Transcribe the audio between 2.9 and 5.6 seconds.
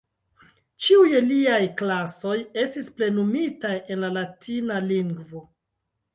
plenumitaj en la latina lingvo.